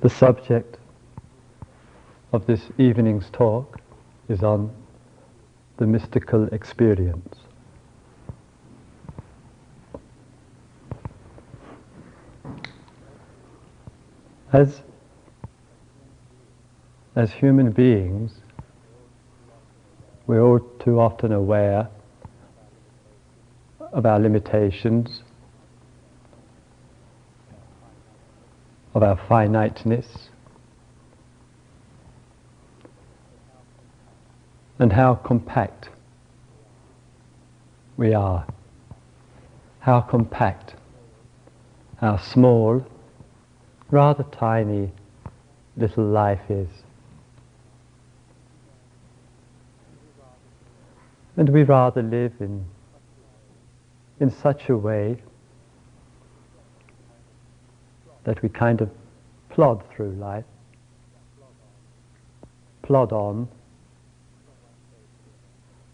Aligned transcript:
The 0.00 0.10
subject 0.10 0.78
of 2.32 2.46
this 2.46 2.70
evening's 2.78 3.30
talk 3.30 3.80
is 4.28 4.42
on 4.42 4.70
the 5.78 5.86
mystical 5.86 6.46
experience. 6.48 7.34
As, 14.52 14.82
as 17.16 17.32
human 17.32 17.72
beings, 17.72 18.40
we're 20.26 20.42
all 20.42 20.60
too 20.78 21.00
often 21.00 21.32
aware 21.32 21.88
of 23.92 24.06
our 24.06 24.20
limitations, 24.20 25.22
of 28.98 29.04
our 29.04 29.28
finiteness, 29.28 30.28
and 34.80 34.92
how 34.92 35.14
compact 35.14 35.88
we 37.96 38.12
are, 38.12 38.44
how 39.80 40.00
compact, 40.00 40.74
how 42.00 42.16
small, 42.16 42.84
rather 43.90 44.24
tiny 44.32 44.90
little 45.76 46.04
life 46.04 46.50
is. 46.50 46.68
And 51.36 51.48
we 51.50 51.62
rather 51.62 52.02
live 52.02 52.32
in, 52.40 52.64
in 54.18 54.30
such 54.30 54.68
a 54.68 54.76
way 54.76 55.22
that 58.28 58.42
we 58.42 58.48
kind 58.50 58.82
of 58.82 58.90
plod 59.48 59.82
through 59.90 60.10
life, 60.10 60.44
plod 62.82 63.10
on 63.10 63.48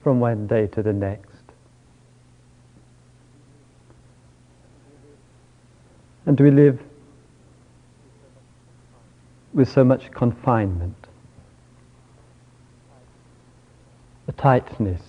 from 0.03 0.19
one 0.19 0.48
day 0.48 0.67
to 0.67 0.83
the 0.83 0.92
next. 0.92 1.44
And 6.27 6.41
we 6.41 6.50
live 6.50 6.81
with 9.53 9.69
so 9.69 9.84
much 9.84 10.11
confinement, 10.11 11.06
a 14.27 14.33
tightness. 14.33 15.03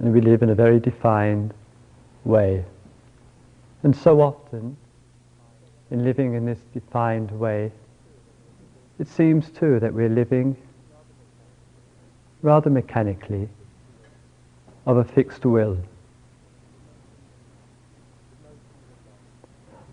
And 0.00 0.12
we 0.12 0.20
live 0.20 0.42
in 0.42 0.50
a 0.50 0.54
very 0.54 0.80
defined 0.80 1.54
way. 2.22 2.66
And 3.86 3.94
so 3.94 4.20
often, 4.20 4.76
in 5.92 6.02
living 6.02 6.34
in 6.34 6.44
this 6.44 6.58
defined 6.74 7.30
way, 7.30 7.70
it 8.98 9.06
seems 9.06 9.48
too 9.48 9.78
that 9.78 9.94
we're 9.94 10.08
living 10.08 10.56
rather 12.42 12.68
mechanically 12.68 13.48
of 14.86 14.96
a 14.96 15.04
fixed 15.04 15.46
will. 15.46 15.78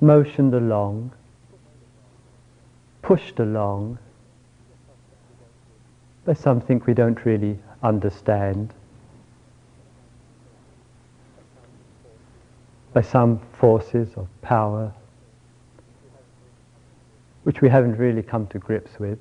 Motioned 0.02 0.56
along, 0.56 1.12
pushed 3.04 3.40
along 3.40 4.00
by 6.26 6.34
something 6.34 6.82
we 6.88 6.96
don't 6.96 7.24
really 7.26 7.60
understand, 7.84 8.74
by 12.94 13.02
some 13.02 13.40
forces 13.60 14.10
of 14.16 14.28
power 14.42 14.94
which 17.44 17.62
we 17.62 17.70
haven't 17.70 17.98
really 17.98 18.24
come 18.24 18.48
to 18.48 18.60
grips 18.60 19.00
with. 19.00 19.20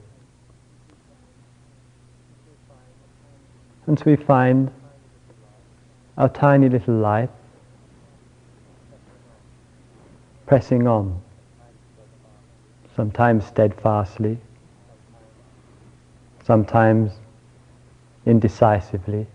And 3.86 3.98
so 3.98 4.04
we 4.06 4.16
find 4.16 4.70
our 6.16 6.28
tiny 6.28 6.68
little 6.68 6.94
life 6.94 7.30
pressing 10.46 10.86
on, 10.86 11.20
sometimes 12.94 13.44
steadfastly, 13.46 14.38
sometimes 16.44 17.12
indecisively. 18.24 19.26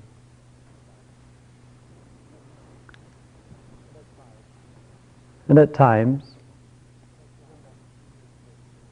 And 5.49 5.57
at 5.59 5.73
times, 5.73 6.23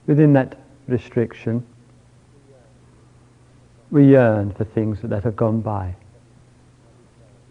within 0.07 0.33
that 0.33 0.57
restriction, 0.88 1.66
we 3.91 4.05
yearn 4.05 4.51
for 4.51 4.63
things 4.63 4.99
that 5.01 5.23
have 5.23 5.35
gone 5.35 5.61
by, 5.61 5.95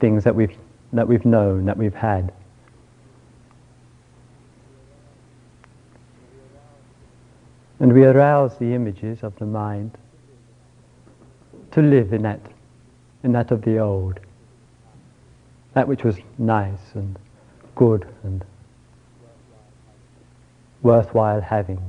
things 0.00 0.24
that 0.24 0.34
we've, 0.34 0.56
that 0.92 1.06
we've 1.06 1.24
known, 1.24 1.66
that 1.66 1.76
we've 1.76 1.94
had. 1.94 2.32
And 7.80 7.92
we 7.92 8.04
arouse 8.04 8.56
the 8.56 8.72
images 8.72 9.22
of 9.22 9.36
the 9.36 9.46
mind 9.46 9.98
to 11.72 11.82
live 11.82 12.12
in 12.12 12.22
that, 12.22 12.40
in 13.22 13.32
that 13.32 13.50
of 13.50 13.62
the 13.62 13.78
old, 13.78 14.20
that 15.74 15.86
which 15.86 16.04
was 16.04 16.16
nice 16.38 16.94
and 16.94 17.18
good 17.74 18.06
and 18.22 18.44
worthwhile 20.84 21.40
having. 21.40 21.80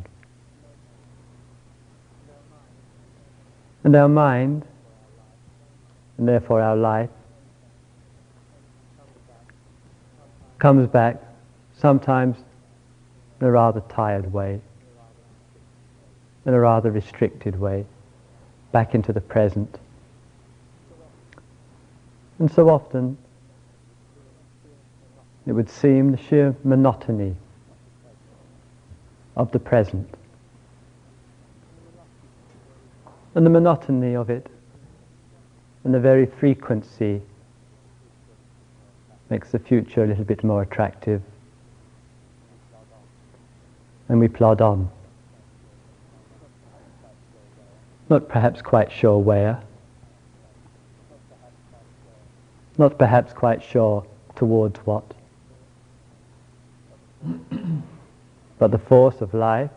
And 3.83 3.95
our 3.95 4.09
mind, 4.09 4.65
and 6.17 6.27
therefore 6.27 6.61
our 6.61 6.77
life, 6.77 7.09
comes 10.57 10.87
back 10.87 11.21
sometimes 11.77 12.37
in 13.39 13.45
a 13.45 13.51
rather 13.51 13.81
tired 13.81 14.33
way, 14.33 14.61
in 16.45 16.53
a 16.53 16.59
rather 16.59 16.89
restricted 16.89 17.59
way, 17.59 17.85
back 18.71 18.95
into 18.95 19.11
the 19.13 19.21
present. 19.21 19.77
And 22.39 22.49
so 22.49 22.69
often 22.69 23.17
it 25.45 25.51
would 25.51 25.69
seem 25.69 26.11
the 26.11 26.17
sheer 26.17 26.55
monotony 26.63 27.35
of 29.35 29.51
the 29.51 29.59
present 29.59 30.07
and 33.35 33.45
the 33.45 33.49
monotony 33.49 34.15
of 34.15 34.29
it 34.29 34.47
and 35.83 35.93
the 35.93 35.99
very 35.99 36.25
frequency 36.25 37.21
makes 39.29 39.51
the 39.51 39.59
future 39.59 40.03
a 40.03 40.07
little 40.07 40.23
bit 40.23 40.43
more 40.43 40.61
attractive. 40.61 41.21
And 44.07 44.19
we 44.19 44.27
plod 44.27 44.61
on. 44.61 44.89
Not 48.09 48.29
perhaps 48.29 48.61
quite 48.61 48.91
sure 48.91 49.17
where. 49.17 49.61
Not 52.77 52.97
perhaps 52.97 53.33
quite 53.33 53.63
sure 53.63 54.05
towards 54.35 54.79
what. 54.79 55.13
But 58.57 58.71
the 58.71 58.77
force 58.77 59.21
of 59.21 59.33
life 59.33 59.71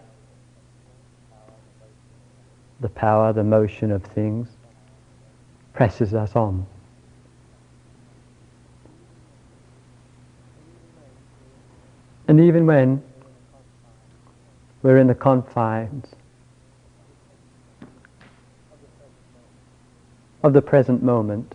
the 2.80 2.88
power, 2.88 3.32
the 3.32 3.44
motion 3.44 3.90
of 3.90 4.04
things 4.04 4.48
presses 5.74 6.14
us 6.14 6.36
on. 6.36 6.66
And 12.28 12.40
even 12.40 12.66
when 12.66 13.02
we're 14.82 14.98
in 14.98 15.06
the 15.06 15.14
confines 15.14 16.06
of 20.42 20.52
the 20.52 20.62
present 20.62 21.02
moment, 21.02 21.54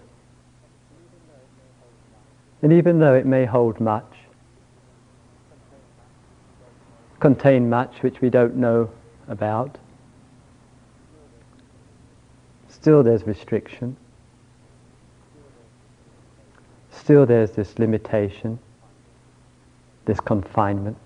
and 2.62 2.74
even 2.74 3.00
though 3.00 3.13
it 3.13 3.25
may 3.25 3.45
hold 3.45 3.80
much, 3.80 4.12
contain 7.24 7.70
much 7.70 8.04
which 8.04 8.20
we 8.20 8.30
don't 8.30 8.54
know 8.54 8.90
about, 9.30 9.78
still 12.68 13.02
there's 13.02 13.25
restriction. 13.25 13.96
Still 16.92 17.25
there's 17.25 17.52
this 17.52 17.80
limitation, 17.80 18.60
this 20.04 20.20
confinement, 20.20 20.98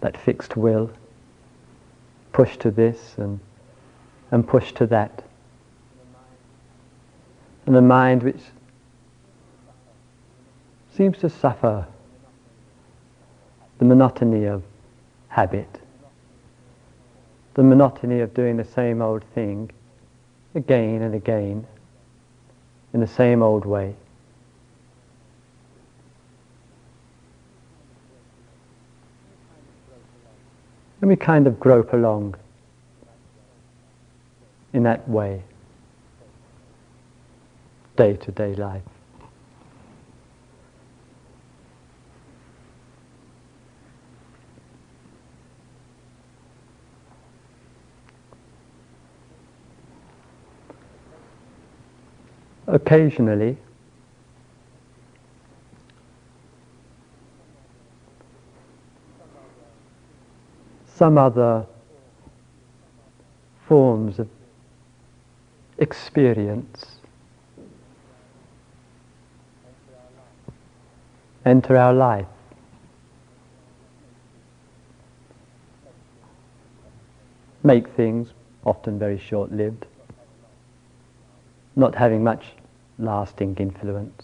that 0.00 0.16
fixed 0.16 0.56
will, 0.56 0.88
push 2.32 2.56
to 2.58 2.70
this 2.70 3.16
and, 3.16 3.40
and 4.30 4.46
push 4.46 4.70
to 4.74 4.86
that. 4.86 5.24
And 7.66 7.74
the 7.74 7.82
mind 7.82 8.22
which 8.22 8.40
seems 10.94 11.18
to 11.18 11.28
suffer 11.28 11.88
the 13.80 13.86
monotony 13.86 14.44
of 14.44 14.62
habit, 15.28 15.80
the 17.54 17.62
monotony 17.62 18.20
of 18.20 18.34
doing 18.34 18.58
the 18.58 18.64
same 18.64 19.00
old 19.00 19.24
thing 19.34 19.70
again 20.54 21.00
and 21.00 21.14
again 21.14 21.66
in 22.92 23.00
the 23.00 23.06
same 23.06 23.42
old 23.42 23.64
way. 23.64 23.94
And 31.00 31.08
we 31.08 31.16
kind 31.16 31.46
of 31.46 31.58
grope 31.58 31.94
along 31.94 32.34
in 34.74 34.82
that 34.82 35.08
way, 35.08 35.42
day 37.96 38.12
to 38.18 38.30
day 38.30 38.54
life. 38.54 38.82
Occasionally. 52.70 53.56
Some 60.94 61.16
other 61.18 61.66
forms 63.66 64.18
of 64.18 64.28
experience. 65.78 66.96
Enter 71.46 71.76
our 71.76 71.94
life. 71.94 72.26
Make 77.62 77.88
things 77.88 78.28
often 78.64 78.98
very 78.98 79.18
short 79.18 79.52
lived, 79.52 79.86
not 81.76 81.94
having 81.94 82.22
much 82.22 82.44
lasting 83.00 83.56
influence. 83.58 84.22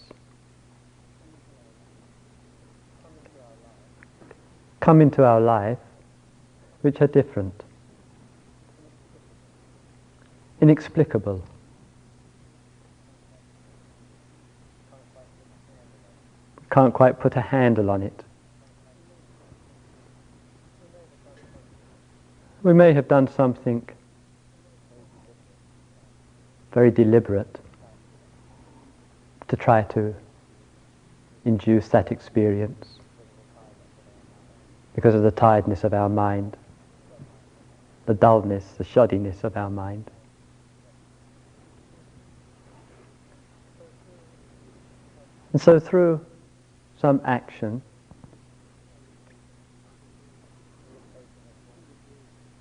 Come 4.79 5.01
into 5.01 5.25
our 5.25 5.41
life 5.41 5.79
which 6.81 7.01
are 7.01 7.07
different, 7.07 7.63
inexplicable. 10.61 11.43
Can't 16.71 16.93
quite 16.93 17.19
put 17.19 17.35
a 17.35 17.41
handle 17.41 17.89
on 17.89 18.03
it. 18.03 18.23
We 22.63 22.73
may 22.73 22.93
have 22.93 23.07
done 23.07 23.27
something 23.27 23.87
very 26.71 26.91
deliberate 26.91 27.59
to 29.47 29.55
try 29.55 29.81
to 29.83 30.13
induce 31.45 31.87
that 31.89 32.11
experience 32.11 32.99
because 34.95 35.15
of 35.15 35.23
the 35.23 35.31
tiredness 35.31 35.83
of 35.83 35.93
our 35.93 36.09
mind, 36.09 36.57
the 38.05 38.13
dullness, 38.13 38.65
the 38.77 38.83
shoddiness 38.83 39.43
of 39.43 39.55
our 39.55 39.69
mind. 39.69 40.09
And 45.53 45.61
so 45.61 45.79
through 45.79 46.23
some 46.99 47.21
action, 47.23 47.81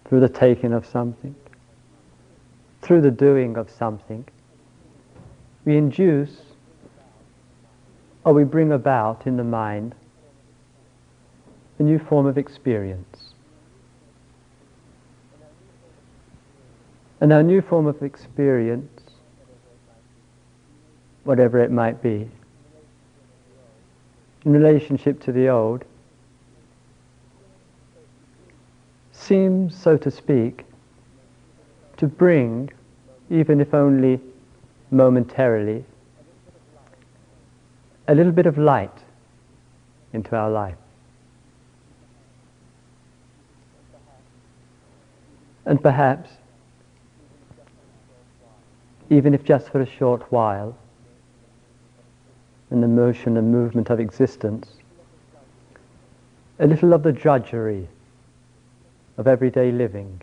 through 0.04 0.20
the 0.20 0.28
taking 0.28 0.72
of 0.72 0.86
something, 0.86 1.34
through 2.82 3.00
the 3.00 3.10
doing 3.10 3.56
of 3.56 3.70
something, 3.70 4.24
we 5.64 5.76
induce 5.76 6.45
or 8.26 8.32
we 8.32 8.42
bring 8.42 8.72
about 8.72 9.24
in 9.24 9.36
the 9.36 9.44
mind 9.44 9.94
a 11.78 11.82
new 11.84 11.96
form 11.96 12.26
of 12.26 12.36
experience. 12.36 13.34
And 17.20 17.32
our 17.32 17.44
new 17.44 17.62
form 17.62 17.86
of 17.86 18.02
experience, 18.02 19.00
whatever 21.22 21.60
it 21.60 21.70
might 21.70 22.02
be, 22.02 22.28
in 24.44 24.52
relationship 24.52 25.22
to 25.22 25.30
the 25.30 25.48
old, 25.48 25.84
seems, 29.12 29.76
so 29.76 29.96
to 29.96 30.10
speak, 30.10 30.64
to 31.96 32.08
bring, 32.08 32.70
even 33.30 33.60
if 33.60 33.72
only 33.72 34.20
momentarily, 34.90 35.84
a 38.08 38.14
little 38.14 38.32
bit 38.32 38.46
of 38.46 38.56
light 38.56 38.98
into 40.12 40.36
our 40.36 40.50
life. 40.50 40.76
And 45.64 45.82
perhaps, 45.82 46.30
even 49.10 49.34
if 49.34 49.44
just 49.44 49.70
for 49.70 49.80
a 49.80 49.86
short 49.86 50.30
while, 50.30 50.76
in 52.70 52.80
the 52.80 52.88
motion 52.88 53.36
and 53.36 53.50
movement 53.52 53.90
of 53.90 54.00
existence, 54.00 54.68
a 56.58 56.66
little 56.66 56.92
of 56.92 57.02
the 57.02 57.12
drudgery 57.12 57.88
of 59.18 59.26
everyday 59.26 59.72
living 59.72 60.20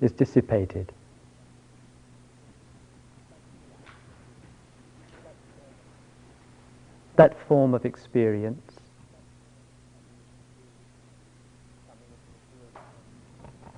is 0.00 0.12
dissipated. 0.12 0.92
That 7.16 7.38
form 7.46 7.74
of 7.74 7.84
experience. 7.84 8.76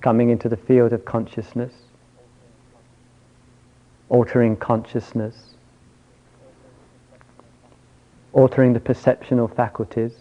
Coming 0.01 0.29
into 0.29 0.49
the 0.49 0.57
field 0.57 0.91
of 0.91 1.05
consciousness, 1.05 1.73
altering 4.09 4.57
consciousness, 4.57 5.55
altering 8.33 8.73
the 8.73 8.79
perceptional 8.79 9.47
faculties, 9.47 10.13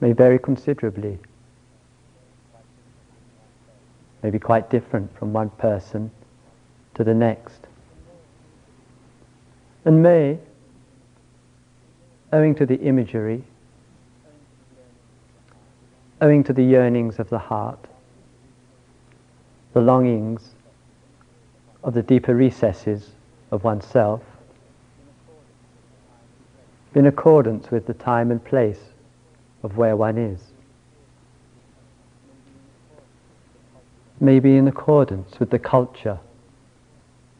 may 0.00 0.12
vary 0.12 0.38
considerably, 0.38 1.18
may 4.22 4.30
be 4.30 4.38
quite 4.38 4.70
different 4.70 5.16
from 5.16 5.32
one 5.32 5.50
person 5.50 6.10
to 6.94 7.04
the 7.04 7.14
next 7.14 7.67
and 9.88 10.02
may, 10.02 10.38
owing 12.30 12.54
to 12.54 12.66
the 12.66 12.78
imagery, 12.80 13.42
owing 16.20 16.44
to 16.44 16.52
the 16.52 16.62
yearnings 16.62 17.18
of 17.18 17.30
the 17.30 17.38
heart, 17.38 17.86
the 19.72 19.80
longings 19.80 20.50
of 21.82 21.94
the 21.94 22.02
deeper 22.02 22.34
recesses 22.34 23.12
of 23.50 23.64
oneself, 23.64 24.20
in 26.94 27.06
accordance 27.06 27.70
with 27.70 27.86
the 27.86 27.94
time 27.94 28.30
and 28.30 28.44
place 28.44 28.90
of 29.62 29.78
where 29.78 29.96
one 29.96 30.18
is. 30.18 30.52
Maybe 34.20 34.58
in 34.58 34.68
accordance 34.68 35.40
with 35.40 35.48
the 35.48 35.58
culture 35.58 36.18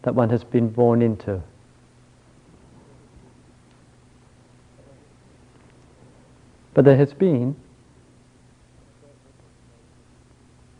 that 0.00 0.14
one 0.14 0.30
has 0.30 0.44
been 0.44 0.70
born 0.70 1.02
into. 1.02 1.42
But 6.78 6.84
there 6.84 6.96
has 6.96 7.12
been, 7.12 7.56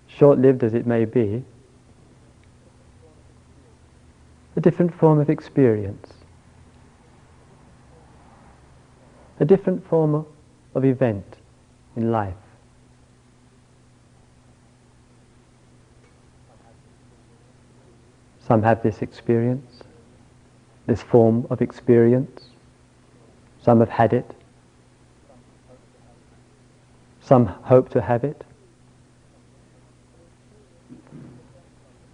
short-lived 0.06 0.62
as 0.62 0.72
it 0.72 0.86
may 0.86 1.04
be, 1.04 1.42
a 4.54 4.60
different 4.60 4.94
form 4.94 5.18
of 5.18 5.28
experience, 5.28 6.12
a 9.40 9.44
different 9.44 9.84
form 9.88 10.24
of 10.76 10.84
event 10.84 11.38
in 11.96 12.12
life. 12.12 12.34
Some 18.46 18.62
have 18.62 18.84
this 18.84 19.02
experience, 19.02 19.82
this 20.86 21.02
form 21.02 21.48
of 21.50 21.60
experience. 21.60 22.50
Some 23.60 23.80
have 23.80 23.88
had 23.88 24.12
it. 24.12 24.37
Some 27.28 27.44
hope 27.44 27.90
to 27.90 28.00
have 28.00 28.24
it. 28.24 28.42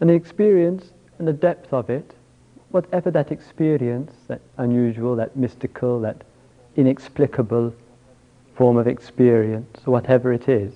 And 0.00 0.11
the 0.11 0.14
experience 0.14 0.90
and 1.21 1.28
the 1.28 1.33
depth 1.33 1.73
of 1.73 1.88
it 1.88 2.16
whatever 2.75 3.09
that 3.12 3.30
experience, 3.30 4.11
that 4.26 4.40
unusual, 4.56 5.14
that 5.14 5.37
mystical, 5.37 6.00
that 6.00 6.16
inexplicable 6.75 7.73
form 8.56 8.76
of 8.76 8.88
experience, 8.88 9.78
whatever 9.85 10.33
it 10.33 10.49
is, 10.49 10.75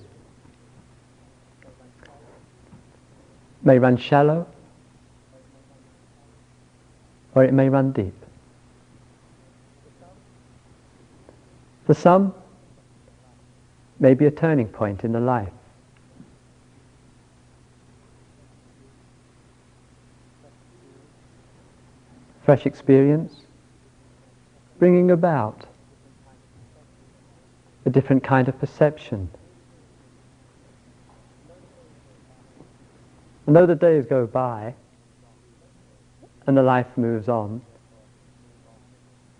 may 3.61 3.77
run 3.77 3.97
shallow 3.97 4.47
or 7.35 7.43
it 7.43 7.53
may 7.53 7.67
run 7.67 7.91
deep. 7.91 8.15
For 11.85 11.93
some, 11.93 12.33
may 13.99 14.13
be 14.13 14.25
a 14.25 14.31
turning 14.31 14.67
point 14.67 15.03
in 15.03 15.11
the 15.11 15.19
life. 15.19 15.51
Fresh 22.43 22.65
experience, 22.65 23.41
bringing 24.79 25.11
about 25.11 25.65
a 27.85 27.89
different 27.89 28.23
kind 28.23 28.47
of 28.47 28.57
perception. 28.59 29.29
And 33.45 33.55
though 33.55 33.65
the 33.65 33.75
days 33.75 34.05
go 34.05 34.25
by 34.27 34.75
and 36.47 36.55
the 36.55 36.63
life 36.63 36.87
moves 36.95 37.27
on, 37.27 37.61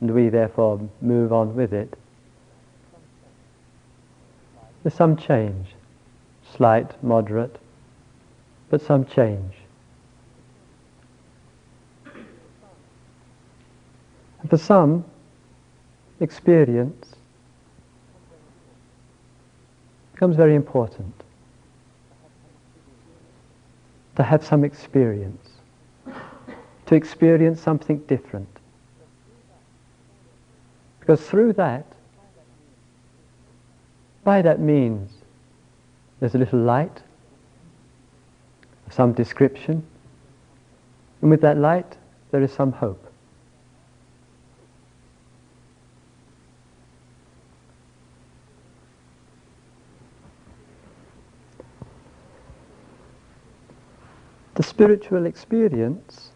and 0.02 0.14
we 0.14 0.30
therefore 0.30 0.90
move 1.02 1.34
on 1.34 1.56
with 1.56 1.74
it, 1.74 1.96
there's 4.90 4.98
some 4.98 5.16
change, 5.16 5.68
slight, 6.56 7.04
moderate, 7.04 7.60
but 8.72 8.82
some 8.82 9.06
change. 9.06 9.54
And 14.42 14.50
for 14.50 14.58
some, 14.58 15.06
experience 16.20 17.14
becomes 20.14 20.36
very 20.36 20.56
important. 20.56 21.14
To 24.16 24.24
have 24.24 24.44
some 24.44 24.64
experience, 24.64 25.50
to 26.88 26.96
experience 26.96 27.62
something 27.62 28.00
different. 28.08 28.50
Because 31.00 31.22
through 31.22 31.54
that, 31.54 31.86
by 34.30 34.44
that 34.44 34.60
means, 34.60 35.10
there's 36.20 36.36
a 36.36 36.38
little 36.38 36.60
light 36.60 37.02
of 38.86 38.94
some 38.94 39.12
description, 39.12 39.84
and 41.24 41.32
with 41.32 41.42
that 41.42 41.58
light, 41.58 41.98
there 42.30 42.44
is 42.44 42.52
some 42.54 42.72
hope. 42.72 43.12
The 54.54 54.62
spiritual 54.62 55.26
experience 55.26 56.30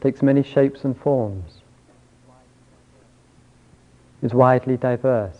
takes 0.00 0.22
many 0.22 0.44
shapes 0.44 0.84
and 0.84 0.96
forms, 0.96 1.59
is 4.22 4.34
widely 4.34 4.76
diverse. 4.76 5.38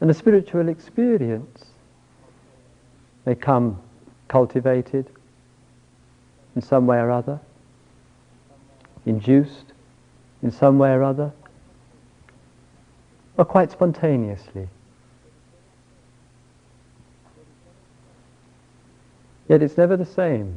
And 0.00 0.08
the 0.08 0.14
spiritual 0.14 0.68
experience 0.68 1.66
may 3.26 3.34
come 3.34 3.80
cultivated 4.28 5.06
in 6.56 6.62
some 6.62 6.86
way 6.86 6.98
or 6.98 7.10
other, 7.10 7.38
induced 9.04 9.72
in 10.42 10.50
some 10.50 10.78
way 10.78 10.90
or 10.90 11.02
other, 11.02 11.32
or 13.36 13.44
quite 13.44 13.70
spontaneously. 13.70 14.68
Yet 19.48 19.62
it's 19.62 19.76
never 19.76 19.96
the 19.96 20.06
same. 20.06 20.56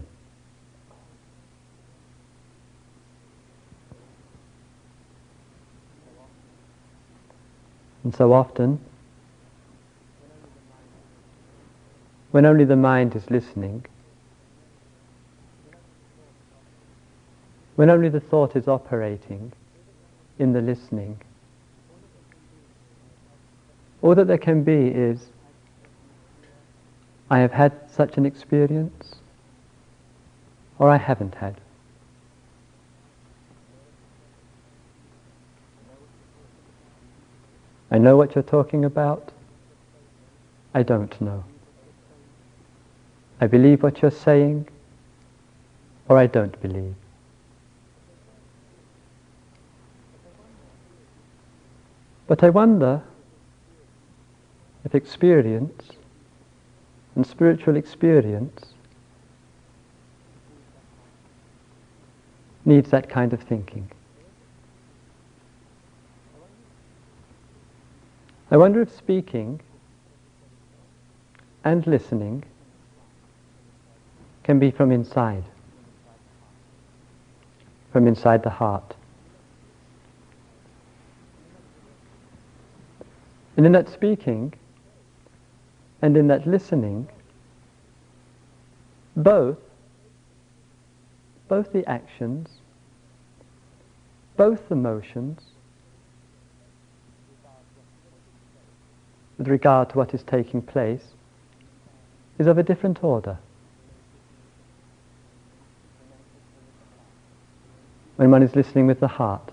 And 8.04 8.14
so 8.14 8.34
often, 8.34 8.80
when 12.32 12.46
only 12.46 12.66
the 12.66 12.76
mind 12.76 13.16
is 13.16 13.30
listening, 13.30 13.86
when 17.76 17.90
only 17.90 18.10
the 18.10 18.20
thought 18.20 18.56
is 18.56 18.68
operating 18.68 19.54
in 20.38 20.54
the 20.54 20.62
listening, 20.62 21.20
all 24.02 24.16
that 24.16 24.28
there 24.28 24.38
can 24.38 24.64
be 24.64 24.88
is 24.88 25.28
I 27.30 27.40
have 27.40 27.54
had 27.54 27.72
such 27.90 28.18
an 28.18 28.26
experience, 28.26 29.16
or 30.78 30.90
I 30.90 30.98
haven't 30.98 31.36
had. 31.36 31.56
I 37.94 38.00
know 38.00 38.18
what 38.18 38.34
you're 38.34 38.44
talking 38.44 38.86
about. 38.86 39.32
I 40.74 40.82
don't 40.82 41.22
know. 41.22 41.44
I 43.40 43.46
believe 43.46 43.84
what 43.84 44.02
you're 44.02 44.10
saying, 44.10 44.68
or 46.10 46.18
I 46.18 46.26
don't 46.26 46.60
believe. 46.60 46.96
But 52.26 52.44
I 52.44 52.50
wonder 52.50 53.04
if 54.84 54.96
experience 54.96 55.90
and 57.16 57.28
spiritual 57.28 57.76
experience 57.76 58.74
needs 62.66 62.90
that 62.90 63.08
kind 63.08 63.34
of 63.34 63.44
thinking. 63.44 63.88
I 68.54 68.58
wonder 68.58 68.84
if 68.84 68.96
speaking 68.96 69.62
and 71.64 71.88
listening 71.88 72.44
can 74.44 74.60
be 74.60 74.70
from 74.70 74.92
inside, 74.92 75.44
from 77.92 78.08
inside 78.08 78.44
the 78.44 78.52
heart. 78.52 78.96
And 83.58 83.66
in 83.66 83.72
that 83.72 83.90
speaking, 83.90 84.54
and 86.04 86.16
in 86.16 86.28
that 86.28 86.46
listening, 86.46 87.10
both, 89.18 89.58
both 91.48 91.74
the 91.74 91.84
actions, 91.90 92.50
both 94.38 94.70
the 94.70 94.76
motions, 94.76 95.53
with 99.38 99.48
regard 99.48 99.90
to 99.90 99.98
what 99.98 100.14
is 100.14 100.24
taking 100.24 100.62
place, 100.62 101.04
is 102.38 102.48
of 102.48 102.58
a 102.58 102.64
different 102.64 103.04
order. 103.04 103.38
When 108.16 108.32
one 108.32 108.44
is 108.44 108.56
listening 108.56 108.88
with 108.88 109.00
the 109.00 109.08
heart, 109.08 109.52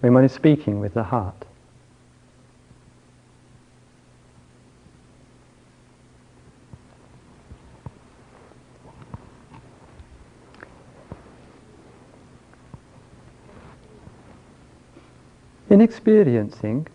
when 0.00 0.14
one 0.14 0.24
is 0.24 0.32
speaking 0.32 0.80
with 0.80 0.94
the 0.94 1.04
heart, 1.04 1.44
In 15.70 15.80
experiencing 15.80 16.88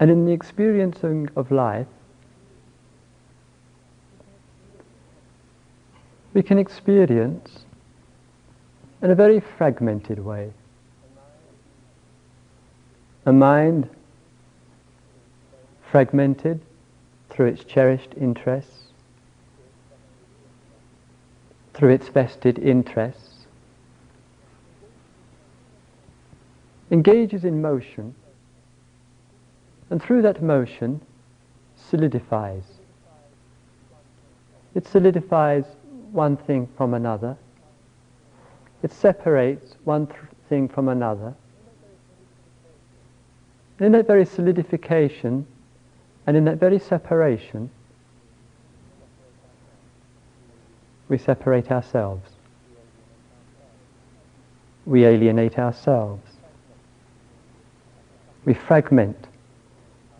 and 0.00 0.10
in 0.10 0.24
the 0.24 0.32
experiencing 0.32 1.28
of 1.36 1.50
life, 1.50 1.86
we 6.34 6.42
can 6.42 6.58
experience 6.58 7.64
in 9.02 9.10
a 9.10 9.14
very 9.14 9.40
fragmented 9.40 10.18
way. 10.18 10.52
A 13.26 13.32
mind 13.32 13.88
fragmented 15.90 16.60
through 17.30 17.46
its 17.46 17.64
cherished 17.64 18.14
interests, 18.20 18.84
through 21.74 21.90
its 21.90 22.08
vested 22.08 22.58
interests, 22.58 23.46
engages 26.90 27.44
in 27.44 27.60
motion 27.62 28.14
And 29.92 30.02
through 30.02 30.22
that 30.22 30.42
motion, 30.42 31.02
solidifies. 31.76 32.64
It 34.74 34.86
solidifies 34.86 35.66
one 36.12 36.38
thing 36.38 36.66
from 36.78 36.94
another. 36.94 37.36
It 38.82 38.90
separates 38.90 39.76
one 39.84 40.06
th- 40.06 40.18
thing 40.48 40.66
from 40.66 40.88
another. 40.88 41.34
And 43.78 43.84
in 43.84 43.92
that 43.92 44.06
very 44.06 44.24
solidification 44.24 45.46
and 46.26 46.38
in 46.38 46.46
that 46.46 46.56
very 46.56 46.78
separation, 46.78 47.68
we 51.10 51.18
separate 51.18 51.70
ourselves. 51.70 52.30
We 54.86 55.04
alienate 55.04 55.58
ourselves. 55.58 56.30
We 58.46 58.54
fragment 58.54 59.26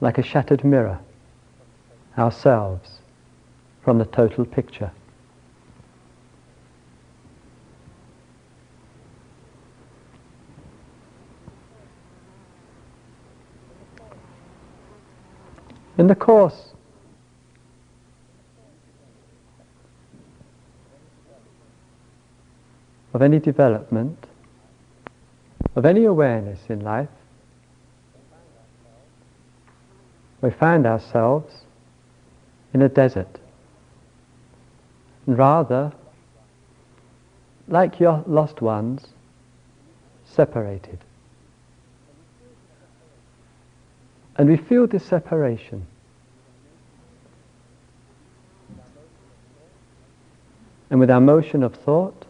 like 0.03 0.19
a 0.19 0.23
shattered 0.23 0.65
mirror 0.65 0.99
ourselves 2.19 2.99
from 3.85 3.99
the 3.99 4.05
total 4.05 4.45
picture. 4.45 4.91
In 15.97 16.09
the 16.09 16.17
course 16.17 16.73
of 23.15 23.23
any 23.23 23.39
development, 23.39 24.27
of 25.77 25.87
any 25.87 26.05
awareness 26.07 26.59
in 26.69 26.81
life, 26.81 27.09
we 30.43 30.51
find 30.51 30.87
ourselves 30.87 31.63
in 32.75 32.83
a 32.83 32.89
desert. 32.89 33.39
And 35.27 35.39
rather, 35.39 35.93
like 37.69 38.01
your 38.01 38.25
lost 38.27 38.61
ones, 38.61 39.07
separated. 40.25 40.99
And 44.37 44.49
we 44.49 44.57
feel 44.57 44.87
this 44.87 45.05
separation. 45.05 45.87
And 50.91 50.99
with 50.99 51.11
our 51.11 51.21
motion 51.21 51.63
of 51.63 51.75
thought, 51.75 52.27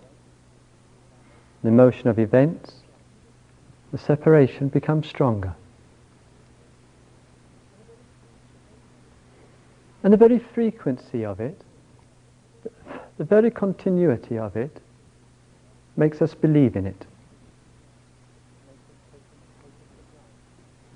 the 1.65 1.71
motion 1.71 2.09
of 2.09 2.19
events, 2.19 2.75
the 3.91 3.99
separation 3.99 4.69
becomes 4.69 5.09
stronger. 5.09 5.55
And 10.03 10.13
the 10.13 10.17
very 10.17 10.39
frequency 10.39 11.25
of 11.25 11.41
it, 11.41 11.61
the 13.19 13.25
very 13.25 13.51
continuity 13.51 14.37
of 14.37 14.57
it, 14.57 14.81
makes 15.97 16.21
us 16.21 16.35
believe 16.35 16.75
in 16.75 16.87
it. 16.87 17.07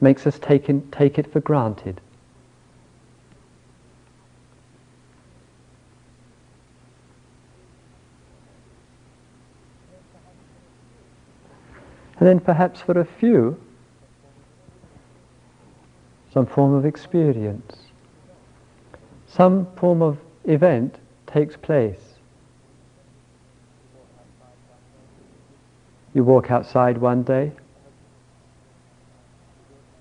Makes 0.01 0.27
us 0.27 0.39
take, 0.39 0.69
in, 0.69 0.91
take 0.91 1.19
it 1.19 1.33
for 1.33 1.41
granted. 1.41 2.01
And 12.19 12.27
then 12.27 12.41
perhaps 12.41 12.81
for 12.81 12.99
a 12.99 13.05
few, 13.05 13.61
some 16.33 16.47
form 16.47 16.75
of 16.75 16.85
experience 16.85 17.86
some 19.29 19.67
form 19.77 20.03
of 20.03 20.19
event 20.45 20.99
takes 21.27 21.57
place. 21.57 22.01
You 26.15 26.25
walk 26.25 26.51
outside 26.51 26.99
one 26.99 27.23
day. 27.23 27.53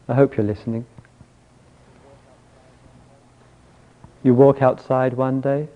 I 0.07 0.13
hope 0.13 0.37
you're 0.37 0.45
listening. 0.45 0.85
You 4.23 4.33
walk 4.33 4.61
outside 4.61 5.13
one 5.13 5.41
day 5.41 5.67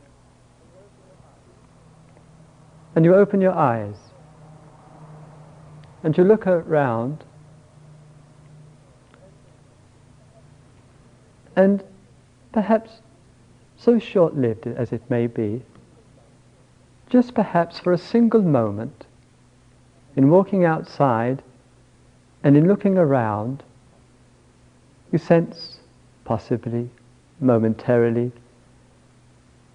and 2.95 3.05
you 3.05 3.13
open 3.15 3.41
your 3.41 3.53
eyes 3.53 3.95
and 6.03 6.17
you 6.17 6.23
look 6.23 6.47
around 6.47 7.23
and 11.55 11.83
perhaps 12.51 13.01
so 13.79 13.97
short-lived 13.97 14.67
as 14.67 14.91
it 14.91 15.01
may 15.09 15.25
be, 15.25 15.61
just 17.09 17.33
perhaps 17.33 17.79
for 17.79 17.93
a 17.93 17.97
single 17.97 18.41
moment, 18.41 19.05
in 20.15 20.29
walking 20.29 20.65
outside 20.65 21.41
and 22.43 22.57
in 22.57 22.67
looking 22.67 22.97
around, 22.97 23.63
you 25.11 25.17
sense, 25.17 25.79
possibly, 26.25 26.89
momentarily, 27.39 28.31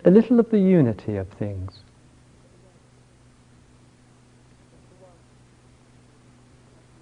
a 0.05 0.11
little 0.11 0.39
of 0.39 0.51
the 0.51 0.59
unity 0.59 1.17
of 1.17 1.27
things. 1.29 1.81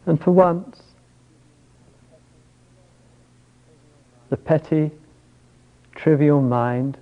And 0.07 0.23
for 0.23 0.31
once, 0.31 0.83
the 4.31 4.37
petty 4.37 4.93
trivial 6.03 6.43
mind 6.43 6.99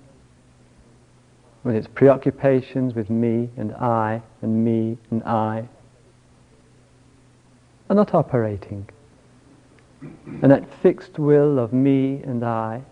with 1.64 1.74
its 1.74 1.86
preoccupations 1.86 2.94
with 2.94 3.08
me 3.08 3.48
and 3.56 3.72
I 3.74 4.20
and 4.42 4.62
me 4.62 4.98
and 5.10 5.22
I 5.22 5.68
are 7.88 7.96
not 7.96 8.14
operating. 8.14 8.86
And 10.42 10.50
that 10.50 10.64
fixed 10.82 11.18
will 11.18 11.58
of 11.58 11.72
me 11.72 12.22
and 12.24 12.44
I, 12.44 12.82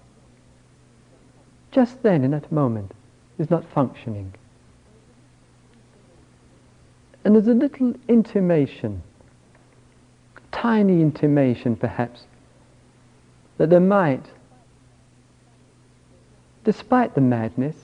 just 1.73 2.03
then 2.03 2.25
in 2.25 2.31
that 2.31 2.51
moment, 2.51 2.92
is 3.38 3.51
not 3.51 3.64
functioning. 3.71 4.35
And 7.25 7.35
there's 7.35 7.49
a 7.49 7.55
little 7.55 7.94
intimation, 8.09 9.03
tiny 10.53 11.03
intimation 11.03 11.77
perhaps, 11.77 12.25
that 13.59 13.68
there 13.68 13.81
might 13.81 14.25
despite 16.69 17.15
the 17.15 17.21
madness, 17.23 17.77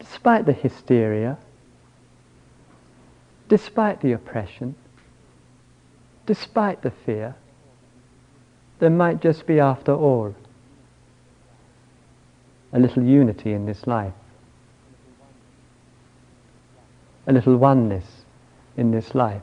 despite 0.00 0.46
the 0.46 0.52
hysteria, 0.52 1.38
despite 3.48 4.00
the 4.00 4.10
oppression, 4.10 4.74
despite 6.26 6.82
the 6.82 6.90
fear, 6.90 7.36
there 8.80 8.90
might 8.90 9.20
just 9.20 9.46
be, 9.46 9.60
after 9.60 9.92
all, 9.92 10.34
a 12.72 12.80
little 12.80 13.04
unity 13.04 13.52
in 13.52 13.64
this 13.64 13.86
life, 13.86 14.12
a 17.28 17.32
little 17.32 17.56
oneness 17.56 18.24
in 18.76 18.90
this 18.90 19.14
life. 19.14 19.42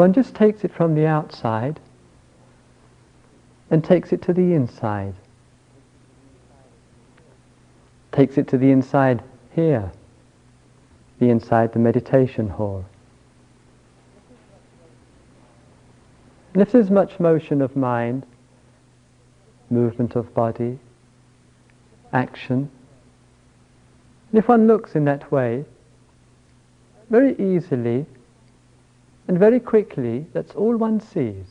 One 0.00 0.14
just 0.14 0.34
takes 0.34 0.64
it 0.64 0.72
from 0.72 0.94
the 0.94 1.04
outside 1.04 1.78
and 3.70 3.84
takes 3.84 4.14
it 4.14 4.22
to 4.22 4.32
the 4.32 4.54
inside. 4.54 5.12
Takes 8.10 8.38
it 8.38 8.48
to 8.48 8.56
the 8.56 8.70
inside 8.70 9.22
here, 9.54 9.92
the 11.18 11.28
inside 11.28 11.74
the 11.74 11.80
meditation 11.80 12.48
hall. 12.48 12.86
And 16.54 16.62
if 16.62 16.72
there's 16.72 16.90
much 16.90 17.20
motion 17.20 17.60
of 17.60 17.76
mind, 17.76 18.24
movement 19.68 20.16
of 20.16 20.32
body, 20.32 20.78
action, 22.10 22.70
and 24.32 24.38
if 24.38 24.48
one 24.48 24.66
looks 24.66 24.94
in 24.96 25.04
that 25.04 25.30
way, 25.30 25.66
very 27.10 27.34
easily 27.38 28.06
and 29.30 29.38
very 29.38 29.60
quickly, 29.60 30.26
that's 30.32 30.56
all 30.56 30.76
one 30.76 30.98
sees. 30.98 31.46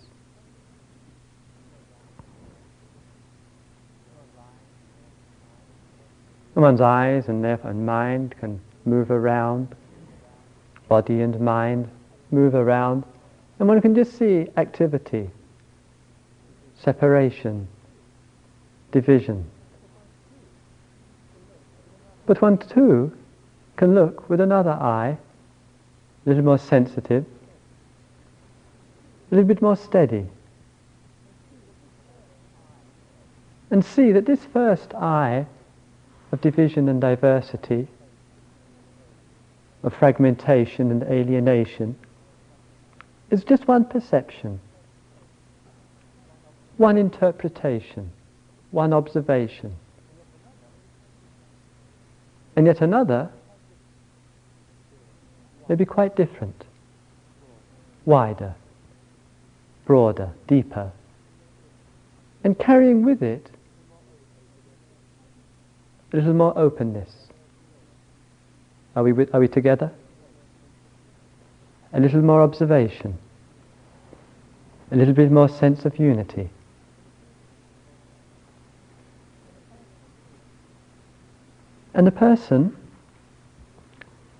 One's 6.56 6.82
eyes 6.82 7.30
and, 7.30 7.42
mind 7.86 8.36
can 8.38 8.60
move 8.84 9.10
around, 9.10 9.74
body 10.90 11.22
and 11.22 11.40
mind 11.40 11.90
move 12.32 12.54
around, 12.54 13.06
and 13.60 13.70
one 13.70 13.80
can 13.80 13.96
just 13.96 14.18
see 14.18 14.48
activity, 14.58 15.30
separation, 16.82 17.66
division. 18.92 19.50
But 22.26 22.42
one 22.42 22.58
too 22.58 23.16
can 23.78 23.96
look 23.96 24.30
with 24.30 24.42
another 24.42 24.72
eye, 24.72 25.18
a 26.26 26.30
little 26.30 26.44
more 26.44 26.58
sensitive, 26.58 27.26
a 29.32 29.36
little 29.36 29.48
bit 29.48 29.62
more 29.62 29.76
steady. 29.76 30.26
And 33.72 33.86
see 33.86 34.12
that 34.12 34.26
this 34.26 34.46
first 34.46 34.94
eye 34.96 35.46
of 36.32 36.42
division 36.42 36.90
and 36.90 37.00
diversity, 37.00 37.88
of 39.84 39.94
fragmentation 39.94 40.90
and 40.90 41.04
alienation, 41.04 41.96
is 43.30 43.44
just 43.44 43.68
one 43.68 43.86
perception, 43.86 44.60
one 46.78 46.98
interpretation, 46.98 48.12
one 48.72 48.94
observation. 48.94 49.76
And 52.56 52.66
yet 52.66 52.82
another 52.82 53.30
may 55.68 55.76
be 55.76 55.86
quite 55.86 56.16
different, 56.16 56.64
wider, 58.06 58.56
broader, 59.90 60.30
deeper, 60.46 60.92
and 62.44 62.60
carrying 62.60 63.04
with 63.04 63.24
it 63.24 63.50
a 66.14 66.18
little 66.18 66.34
more 66.36 66.56
openness. 66.56 67.10
Are 68.96 69.02
we, 69.02 69.26
are 69.34 69.40
we 69.40 69.48
together? 69.48 69.92
A 71.92 72.00
little 72.00 72.22
more 72.22 72.44
observation, 72.44 73.18
a 74.92 74.96
little 74.96 75.16
bit 75.16 75.32
more 75.32 75.50
sense 75.50 75.84
of 75.86 75.98
unity. 75.98 76.52
And 81.96 82.06
the 82.06 82.12
person, 82.12 82.78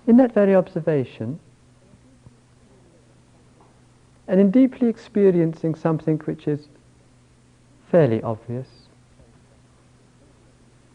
in 0.06 0.16
that 0.18 0.32
very 0.32 0.54
observation, 0.54 1.40
and 4.30 4.38
in 4.38 4.52
deeply 4.52 4.86
experiencing 4.86 5.74
something 5.74 6.16
which 6.18 6.46
is 6.46 6.68
fairly 7.90 8.22
obvious, 8.22 8.68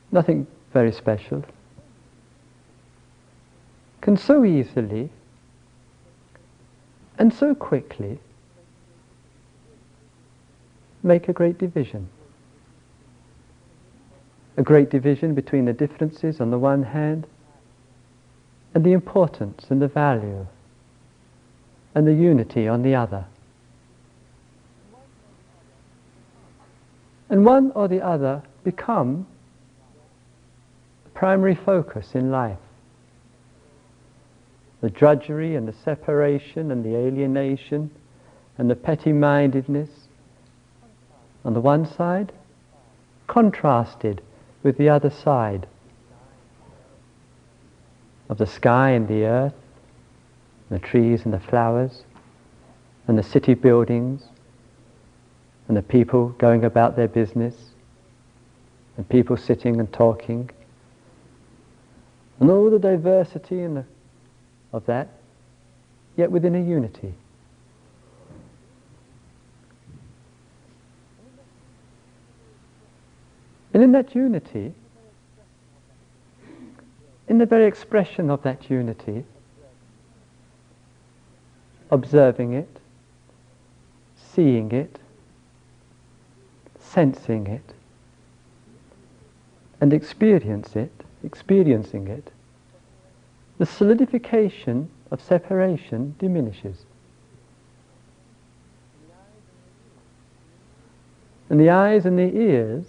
nothing 0.10 0.48
very 0.72 0.94
special, 0.94 1.44
can 4.00 4.16
so 4.16 4.46
easily 4.46 5.10
and 7.20 7.34
so 7.34 7.54
quickly 7.54 8.20
make 11.04 11.28
a 11.28 11.34
great 11.34 11.58
division. 11.58 12.08
A 14.56 14.64
great 14.64 14.90
division 14.90 15.36
between 15.36 15.66
the 15.66 15.74
differences 15.74 16.40
on 16.40 16.52
the 16.52 16.60
one 16.60 16.84
hand 16.84 17.28
and 18.74 18.86
the 18.86 18.94
importance 18.94 19.66
and 19.70 19.82
the 19.82 19.90
value 19.90 20.48
and 21.96 22.06
the 22.06 22.14
unity 22.14 22.68
on 22.68 22.84
the 22.84 22.94
other. 22.94 23.26
And 27.30 27.44
one 27.46 27.72
or 27.72 27.88
the 27.88 28.06
other 28.06 28.44
become 28.64 29.26
the 31.06 31.10
primary 31.12 31.56
focus 31.56 32.14
in 32.14 32.30
life. 32.30 32.60
The 34.82 34.90
drudgery 34.90 35.56
and 35.56 35.68
the 35.68 35.74
separation 35.74 36.72
and 36.72 36.84
the 36.84 36.96
alienation 36.96 37.90
and 38.58 38.70
the 38.70 38.76
petty-mindedness 38.76 39.90
on 41.44 41.54
the 41.54 41.62
one 41.62 41.86
side, 41.86 42.32
contrasted 43.28 44.22
with 44.64 44.78
the 44.78 44.90
other 44.90 45.10
side 45.10 45.68
of 48.30 48.38
the 48.38 48.48
sky 48.48 48.92
and 48.92 49.08
the 49.08 49.26
earth, 49.26 49.54
the 50.70 50.80
trees 50.80 51.26
and 51.26 51.34
the 51.34 51.40
flowers, 51.40 52.04
and 53.08 53.18
the 53.18 53.24
city 53.24 53.54
buildings, 53.54 54.24
and 55.68 55.78
the 55.78 55.82
people 55.82 56.30
going 56.38 56.64
about 56.64 56.96
their 56.96 57.08
business, 57.08 57.56
and 58.98 59.08
people 59.10 59.38
sitting 59.38 59.80
and 59.80 59.92
talking, 59.92 60.50
and 62.40 62.50
all 62.50 62.70
the 62.70 62.80
diversity 62.80 63.62
and 63.62 63.78
the, 63.78 63.86
of 64.74 64.86
that, 64.86 65.10
yet 66.16 66.32
within 66.32 66.56
a 66.56 66.62
unity. 66.62 67.14
And 73.74 73.84
in 73.84 73.92
that 73.92 74.16
unity, 74.16 74.74
in 77.28 77.38
the 77.40 77.46
very 77.46 77.66
expression 77.66 78.30
of 78.30 78.42
that 78.44 78.70
unity, 78.70 79.26
observing 81.96 82.54
it, 82.54 82.78
seeing 84.16 84.72
it, 84.72 85.00
sensing 86.78 87.48
it, 87.48 87.74
and 89.82 89.94
experience 89.94 90.76
it, 90.76 90.92
experiencing 91.24 92.08
it, 92.08 92.32
the 93.58 93.66
solidification 93.66 94.90
of 95.10 95.22
separation 95.22 96.14
diminishes. 96.20 96.86
And 101.50 101.60
the 101.60 101.70
eyes 101.70 102.06
and 102.06 102.20
the 102.20 102.36
ears 102.36 102.86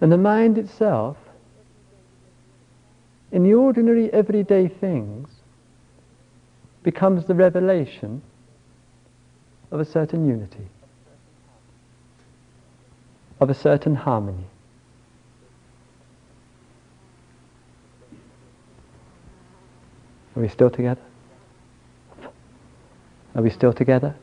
and 0.00 0.12
the 0.12 0.18
mind 0.18 0.56
itself, 0.56 1.16
in 3.32 3.42
the 3.42 3.54
ordinary 3.54 4.12
everyday 4.12 4.68
things, 4.68 5.28
becomes 6.88 7.26
the 7.26 7.34
revelation 7.34 8.22
of 9.70 9.78
a 9.78 9.84
certain 9.84 10.26
unity, 10.26 10.66
of 13.40 13.50
a 13.50 13.54
certain 13.54 13.94
harmony. 13.94 14.46
Are 20.34 20.40
we 20.40 20.48
still 20.48 20.70
together? 20.70 21.02
Are 23.34 23.42
we 23.42 23.50
still 23.50 23.74
together? 23.74 24.14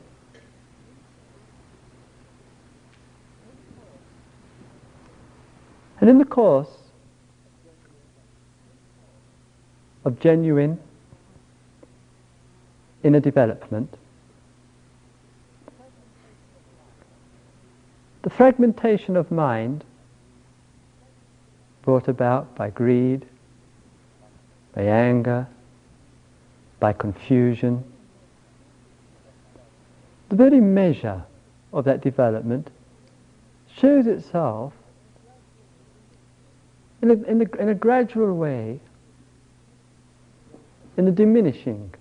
And 6.01 6.10
in 6.10 6.17
the 6.17 6.25
course 6.25 6.75
of 10.04 10.19
genuine 10.19 10.80
inner 13.05 13.19
development, 13.19 13.93
the 18.23 18.29
fragmentation 18.31 19.15
of 19.15 19.29
mind 19.29 19.83
brought 21.83 22.07
about 22.07 22.55
by 22.55 22.71
greed, 22.71 23.23
by 24.73 24.81
anger, 24.81 25.47
by 26.79 26.91
confusion, 26.91 27.83
the 30.29 30.35
very 30.35 30.59
measure 30.59 31.23
of 31.73 31.85
that 31.85 32.01
development 32.01 32.71
shows 33.77 34.07
itself 34.07 34.73
in 37.03 37.11
a, 37.11 37.13
in 37.25 37.41
a, 37.43 37.61
in 37.61 37.69
a 37.69 37.75
gradual 37.75 38.33
way 38.33 38.79
in 40.97 41.05
the 41.05 41.11
diminishing 41.11 41.93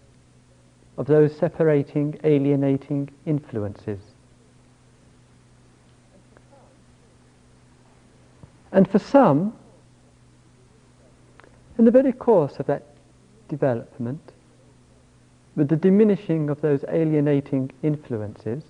of 0.97 1.07
those 1.07 1.37
separating, 1.37 2.19
alienating 2.25 3.11
influences. 3.27 4.01
And 8.73 8.89
for 8.91 8.99
some, 8.99 9.55
in 11.79 11.85
the 11.85 11.91
very 11.91 12.13
course 12.13 12.59
of 12.59 12.67
that 12.67 12.83
development, 13.49 14.33
with 15.57 15.69
the 15.69 15.77
diminishing 15.77 16.51
of 16.51 16.61
those 16.61 16.85
alienating 16.89 17.71
influences, 17.83 18.65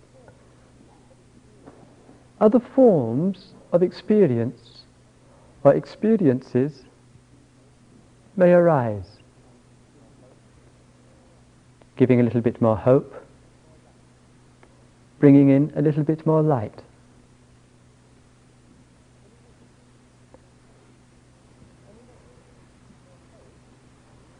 other 2.40 2.60
forms 2.60 3.54
of 3.72 3.82
experience 3.82 4.84
or 5.62 5.72
experiences 5.72 6.84
may 8.36 8.52
arise, 8.52 9.13
giving 11.96 12.20
a 12.20 12.22
little 12.22 12.40
bit 12.40 12.60
more 12.60 12.76
hope, 12.76 13.14
bringing 15.20 15.48
in 15.48 15.72
a 15.76 15.82
little 15.82 16.02
bit 16.02 16.26
more 16.26 16.42
light. 16.42 16.82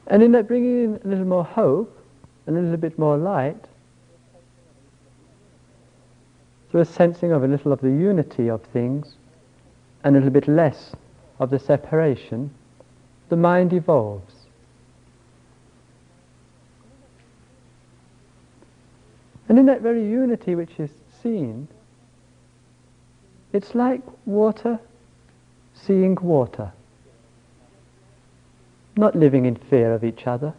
And 0.07 0.23
in 0.23 0.33
that 0.33 0.47
bringing 0.47 0.85
in 0.85 1.01
a 1.05 1.09
little 1.09 1.25
more 1.25 1.45
hope, 1.45 1.97
and 2.47 2.57
a 2.57 2.61
little 2.61 2.77
bit 2.77 2.99
more 2.99 3.17
light, 3.17 3.67
through 6.71 6.83
a 6.83 6.85
sensing 6.85 7.33
of 7.33 7.43
a 7.43 7.49
little 7.49 7.73
of 7.73 7.81
the 7.81 7.88
unity 7.88 8.49
of 8.51 8.62
things, 8.64 9.14
and 10.03 10.17
a 10.17 10.19
little 10.19 10.33
bit 10.33 10.47
less 10.47 10.93
of 11.38 11.51
the 11.51 11.59
separation, 11.59 12.51
the 13.29 13.37
mind 13.37 13.73
evolves. 13.73 14.34
And 19.48 19.59
in 19.59 19.66
that 19.66 19.83
very 19.83 20.02
unity 20.02 20.54
which 20.54 20.78
is 20.78 20.90
seen, 21.22 21.68
it's 23.52 23.74
like 23.74 24.02
water 24.26 24.78
seeing 25.74 26.16
water, 26.20 26.72
not 28.96 29.14
living 29.14 29.44
in 29.44 29.57
fear 29.57 29.92
of 29.94 30.04
each 30.04 30.26
other. 30.26 30.54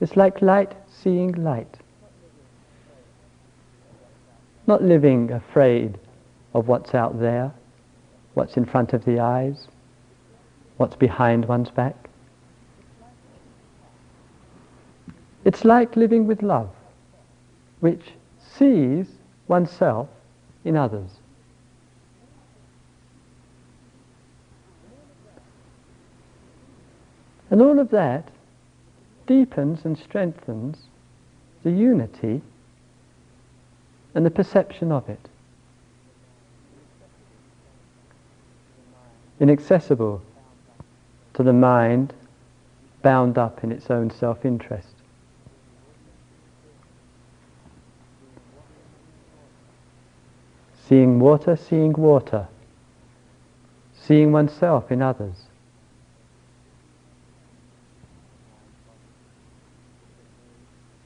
It's 0.00 0.16
like 0.16 0.42
light 0.42 0.74
seeing 0.88 1.32
light, 1.32 1.76
not 4.66 4.82
living 4.82 5.30
afraid 5.32 5.98
of 6.54 6.68
what's 6.68 6.94
out 6.94 7.20
there, 7.20 7.52
what's 8.34 8.56
in 8.56 8.64
front 8.64 8.92
of 8.92 9.04
the 9.04 9.20
eyes, 9.20 9.68
what's 10.76 10.96
behind 10.96 11.46
one's 11.46 11.70
back. 11.70 12.05
It's 15.56 15.64
like 15.64 15.96
living 15.96 16.26
with 16.26 16.42
love, 16.42 16.68
which 17.80 18.12
sees 18.58 19.06
oneself 19.48 20.06
in 20.66 20.76
others. 20.76 21.08
And 27.48 27.62
all 27.62 27.78
of 27.78 27.88
that 27.88 28.28
deepens 29.26 29.86
and 29.86 29.96
strengthens 29.96 30.76
the 31.62 31.70
unity 31.70 32.42
and 34.14 34.26
the 34.26 34.30
perception 34.30 34.92
of 34.92 35.08
it. 35.08 35.26
Inaccessible 39.40 40.20
to 41.32 41.42
the 41.42 41.54
mind 41.54 42.12
bound 43.00 43.38
up 43.38 43.64
in 43.64 43.72
its 43.72 43.90
own 43.90 44.10
self-interest. 44.10 44.95
Seeing 50.88 51.18
water, 51.18 51.56
seeing 51.56 51.92
water. 51.92 52.46
Seeing 53.94 54.30
oneself 54.30 54.92
in 54.92 55.02
others. 55.02 55.46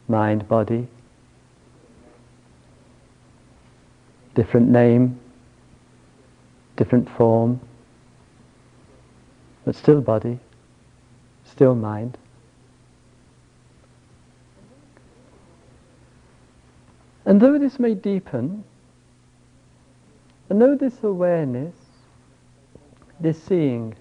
Mind, 0.07 0.47
body. 0.49 0.87
Different 4.35 4.69
name, 4.69 5.19
different 6.77 7.09
form, 7.11 7.61
but 9.65 9.75
still 9.75 10.01
body, 10.01 10.39
still 11.45 11.75
mind. 11.75 12.17
And 17.25 17.41
though 17.41 17.59
this 17.59 17.79
may 17.79 17.95
deepen, 17.95 18.65
and 20.51 20.61
though 20.61 20.75
this 20.75 21.05
awareness, 21.05 21.75
this 23.21 23.41
seeing, 23.41 23.95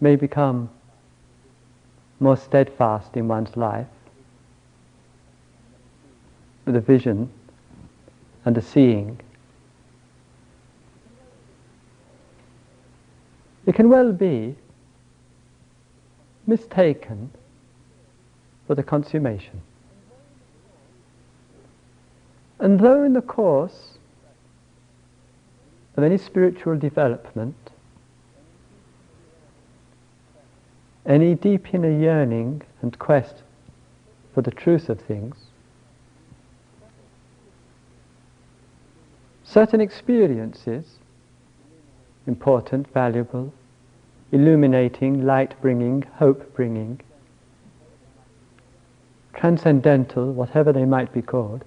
may 0.00 0.14
become 0.14 0.70
more 2.20 2.36
steadfast 2.36 3.16
in 3.16 3.26
one's 3.26 3.56
life, 3.56 3.88
with 6.64 6.76
a 6.76 6.80
vision 6.80 7.28
and 8.44 8.56
a 8.56 8.62
seeing, 8.62 9.18
it 13.66 13.74
can 13.74 13.88
well 13.88 14.12
be 14.12 14.54
mistaken 16.46 17.28
for 18.68 18.76
the 18.76 18.82
consummation. 18.84 19.60
And 22.60 22.78
though 22.78 23.02
in 23.02 23.14
the 23.14 23.22
course 23.22 23.91
of 25.96 26.04
any 26.04 26.16
spiritual 26.16 26.78
development, 26.78 27.56
any 31.04 31.34
deep 31.34 31.74
inner 31.74 31.90
yearning 31.90 32.62
and 32.80 32.98
quest 32.98 33.42
for 34.34 34.42
the 34.42 34.50
truth 34.50 34.88
of 34.88 35.00
things, 35.00 35.36
certain 39.44 39.80
experiences, 39.80 40.98
important, 42.26 42.90
valuable, 42.92 43.52
illuminating, 44.30 45.26
light 45.26 45.54
bringing, 45.60 46.02
hope 46.14 46.54
bringing, 46.54 46.98
transcendental, 49.34 50.32
whatever 50.32 50.72
they 50.72 50.86
might 50.86 51.12
be 51.12 51.20
called, 51.20 51.64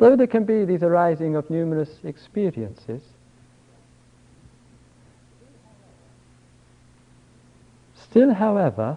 Though 0.00 0.16
there 0.16 0.26
can 0.26 0.44
be 0.44 0.64
these 0.64 0.82
arising 0.82 1.36
of 1.36 1.50
numerous 1.50 1.90
experiences, 2.04 3.02
still, 7.94 8.32
however, 8.32 8.96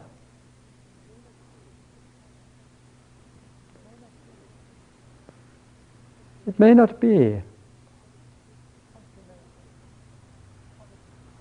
it 6.48 6.58
may 6.58 6.74
not 6.74 7.02
be 7.02 7.42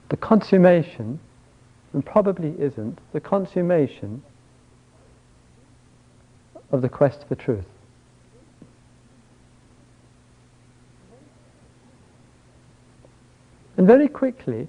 the 0.09 0.17
consummation, 0.17 1.21
and 1.93 2.05
probably 2.05 2.53
isn't, 2.61 2.99
the 3.13 3.21
consummation 3.21 4.25
of 6.73 6.83
the 6.83 6.89
quest 6.89 7.29
for 7.29 7.37
truth. 7.37 7.72
And 13.83 13.89
very 13.89 14.07
quickly, 14.07 14.69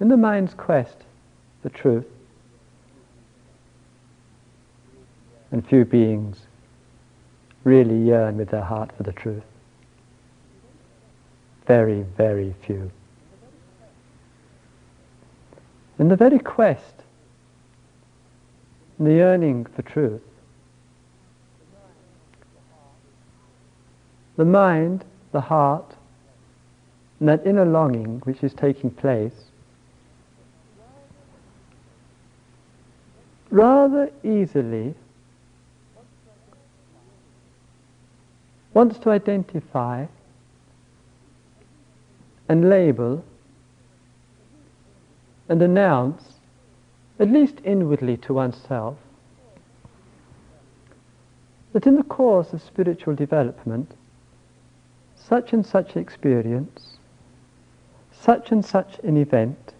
in 0.00 0.08
the 0.08 0.16
mind's 0.16 0.54
quest 0.54 0.96
for 1.60 1.68
truth, 1.68 2.06
and 5.52 5.68
few 5.68 5.84
beings 5.84 6.46
really 7.64 7.98
yearn 7.98 8.38
with 8.38 8.48
their 8.48 8.62
heart 8.62 8.92
for 8.96 9.02
the 9.02 9.12
truth. 9.12 9.42
Very, 11.66 12.00
very 12.16 12.54
few. 12.64 12.90
In 15.98 16.08
the 16.08 16.16
very 16.16 16.38
quest, 16.38 17.02
in 18.98 19.04
the 19.04 19.12
yearning 19.12 19.66
for 19.66 19.82
truth, 19.82 20.22
the 24.38 24.46
mind, 24.46 25.04
the 25.32 25.42
heart, 25.42 25.94
and 27.20 27.28
that 27.28 27.46
inner 27.46 27.64
longing 27.64 28.20
which 28.24 28.42
is 28.42 28.54
taking 28.54 28.90
place 28.90 29.48
rather 33.50 34.10
easily 34.22 34.94
wants 38.74 38.98
to 38.98 39.10
identify 39.10 40.06
and 42.48 42.68
label 42.68 43.24
and 45.48 45.62
announce, 45.62 46.22
at 47.18 47.30
least 47.30 47.54
inwardly 47.64 48.16
to 48.18 48.34
oneself, 48.34 48.96
that 51.72 51.86
in 51.86 51.96
the 51.96 52.02
course 52.02 52.52
of 52.52 52.62
spiritual 52.62 53.14
development, 53.14 53.92
such 55.16 55.52
and 55.52 55.64
such 55.64 55.96
experience 55.96 56.97
such 58.20 58.50
and 58.50 58.64
such 58.64 58.98
an 59.04 59.16
event 59.16 59.74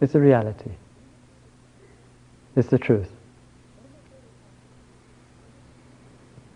is 0.00 0.12
the 0.12 0.20
reality, 0.20 0.72
is 2.56 2.66
the 2.66 2.78
truth. 2.78 3.10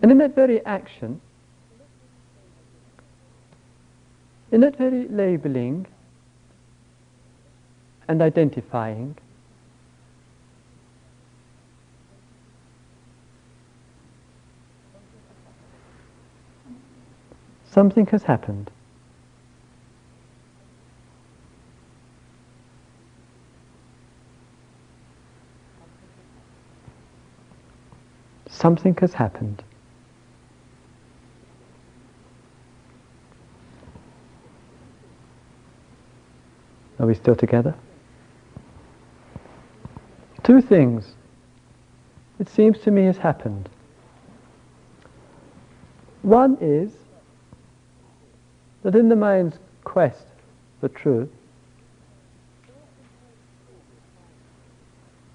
And 0.00 0.10
in 0.10 0.18
that 0.18 0.34
very 0.34 0.64
action, 0.64 1.20
in 4.50 4.60
that 4.62 4.76
very 4.76 5.06
labeling 5.08 5.86
and 8.08 8.22
identifying, 8.22 9.16
something 17.70 18.06
has 18.06 18.22
happened. 18.22 18.70
something 28.58 28.96
has 29.00 29.14
happened. 29.14 29.62
Are 36.98 37.06
we 37.06 37.14
still 37.14 37.36
together? 37.36 37.74
Two 40.42 40.60
things, 40.60 41.14
it 42.40 42.48
seems 42.48 42.78
to 42.80 42.90
me, 42.90 43.04
has 43.04 43.18
happened. 43.18 43.68
One 46.22 46.58
is 46.60 46.92
that 48.82 48.96
in 48.96 49.08
the 49.08 49.16
mind's 49.16 49.58
quest 49.84 50.26
for 50.80 50.88
truth, 50.88 51.30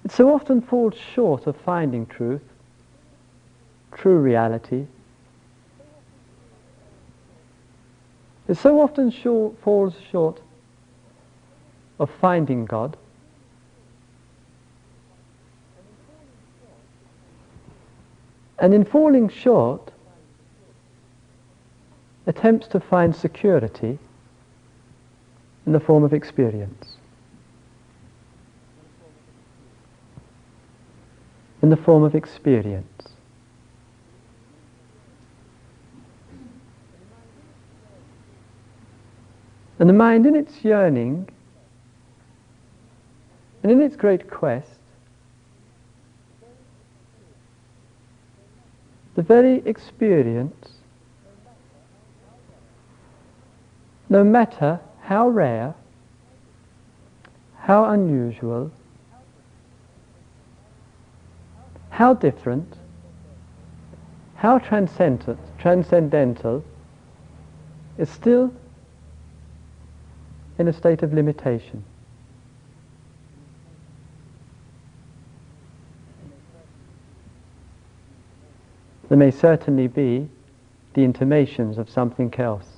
it 0.04 0.12
so 0.12 0.34
often 0.34 0.60
falls 0.60 0.94
short 1.14 1.46
of 1.46 1.56
finding 1.56 2.04
truth 2.04 2.42
true 3.94 4.18
reality. 4.18 4.86
It 8.46 8.56
so 8.56 8.80
often 8.80 9.10
short, 9.10 9.54
falls 9.62 9.94
short 10.10 10.40
of 11.98 12.10
finding 12.20 12.66
God. 12.66 12.96
And 18.58 18.72
in 18.72 18.84
falling 18.84 19.28
short, 19.28 19.90
attempts 22.26 22.68
to 22.68 22.80
find 22.80 23.14
security 23.14 23.98
in 25.66 25.72
the 25.72 25.80
form 25.80 26.04
of 26.04 26.12
experience. 26.12 26.96
In 31.62 31.70
the 31.70 31.76
form 31.76 32.02
of 32.02 32.14
experience. 32.14 33.13
And 39.84 39.88
the 39.90 39.92
mind 39.92 40.24
in 40.24 40.34
its 40.34 40.64
yearning 40.64 41.28
and 43.62 43.70
in 43.70 43.82
its 43.82 43.96
great 43.96 44.30
quest, 44.30 44.78
the 49.14 49.20
very 49.20 49.56
experience, 49.66 50.76
no 54.08 54.24
matter 54.24 54.80
how 55.02 55.28
rare, 55.28 55.74
how 57.58 57.84
unusual, 57.84 58.70
how 61.90 62.14
different, 62.14 62.78
how 64.36 64.58
transcendent, 64.60 65.38
transcendental, 65.58 66.64
is 67.98 68.08
still 68.08 68.50
in 70.58 70.68
a 70.68 70.72
state 70.72 71.02
of 71.02 71.12
limitation. 71.12 71.84
There 79.08 79.18
may 79.18 79.30
certainly 79.30 79.86
be 79.86 80.28
the 80.94 81.02
intimations 81.02 81.76
of 81.76 81.90
something 81.90 82.32
else. 82.36 82.68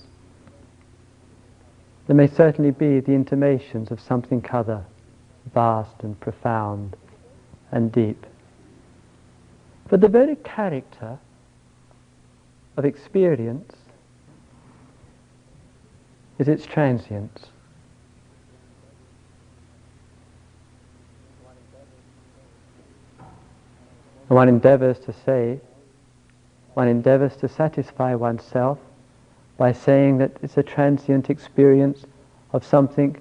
There 2.07 2.17
may 2.17 2.27
certainly 2.27 2.71
be 2.71 3.01
the 3.01 3.13
intimations 3.13 3.91
of 3.91 4.01
something 4.01 4.45
other, 4.51 4.85
vast 5.53 6.03
and 6.03 6.19
profound 6.19 6.97
and 7.73 7.93
deep. 7.93 8.27
But 9.89 10.01
the 10.01 10.09
very 10.09 10.37
character 10.37 11.19
of 12.77 12.85
experience 12.85 13.73
is 16.39 16.49
its 16.49 16.67
transience. 16.67 17.47
One 24.29 24.49
endeavors 24.49 24.99
to 25.01 25.13
say 25.13 25.61
one 26.75 26.89
endeavors 26.89 27.37
to 27.37 27.49
satisfy 27.49 28.15
oneself 28.15 28.79
by 29.57 29.73
saying 29.73 30.19
that 30.19 30.33
it's 30.43 30.59
a 30.59 30.63
transient 30.63 31.31
experience 31.31 32.05
of 32.53 32.63
something 32.63 33.17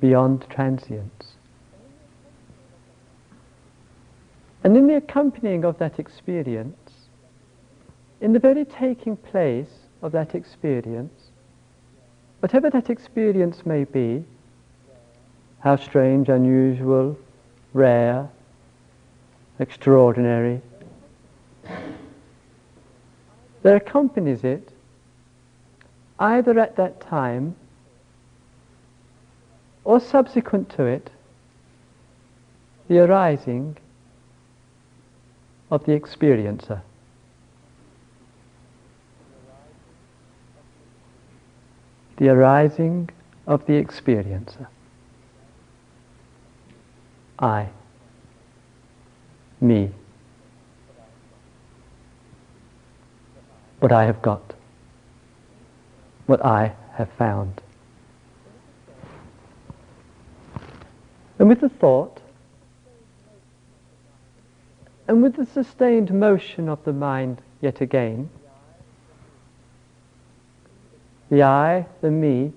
beyond 0.00 0.44
transience. 0.50 1.34
And 4.64 4.76
in 4.76 4.88
the 4.88 4.96
accompanying 4.96 5.64
of 5.64 5.78
that 5.78 6.00
experience, 6.00 7.08
in 8.20 8.32
the 8.32 8.40
very 8.40 8.64
taking 8.64 9.16
place 9.16 9.70
of 10.02 10.10
that 10.10 10.34
experience, 10.34 11.30
whatever 12.40 12.70
that 12.70 12.90
experience 12.90 13.64
may 13.64 13.84
be, 13.84 14.24
how 15.60 15.76
strange, 15.76 16.28
unusual, 16.28 17.16
rare, 17.72 18.28
extraordinary, 19.60 20.62
there 23.62 23.76
accompanies 23.76 24.42
it 24.42 24.72
either 26.18 26.58
at 26.58 26.76
that 26.76 27.00
time 27.00 27.54
or 29.84 30.00
subsequent 30.00 30.70
to 30.70 30.84
it 30.84 31.10
the 32.88 32.98
arising 32.98 33.76
of 35.70 35.84
the 35.84 35.92
experiencer. 35.92 36.80
The 42.16 42.28
arising 42.28 43.10
of 43.46 43.64
the 43.66 43.74
experiencer. 43.74 44.66
I. 47.38 47.68
Me. 49.60 49.90
what 53.80 53.92
I 53.92 54.04
have 54.04 54.22
got, 54.22 54.54
what 56.26 56.44
I 56.44 56.74
have 56.92 57.10
found. 57.12 57.60
And 61.38 61.48
with 61.48 61.60
the 61.60 61.70
thought, 61.70 62.20
and 65.08 65.22
with 65.22 65.36
the 65.36 65.46
sustained 65.46 66.12
motion 66.12 66.68
of 66.68 66.84
the 66.84 66.92
mind 66.92 67.40
yet 67.62 67.80
again, 67.80 68.28
the 71.30 71.42
I, 71.42 71.86
the 72.02 72.10
me, 72.10 72.52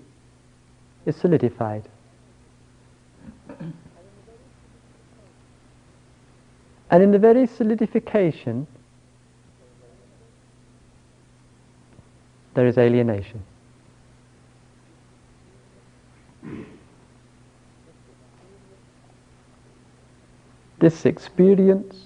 is 1.06 1.16
solidified. 1.16 1.88
And 6.94 7.02
in 7.02 7.10
the 7.10 7.18
very 7.18 7.48
solidification 7.48 8.68
there 12.54 12.68
is 12.68 12.78
alienation. 12.78 13.42
This 20.78 21.08
experience 21.08 22.06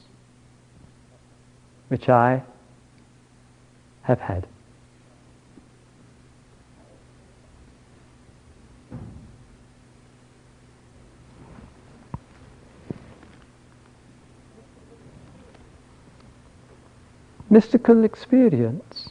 which 1.89 2.08
I 2.08 2.41
have 4.04 4.21
had. 4.21 4.47
Mystical 17.50 18.04
experience 18.04 19.10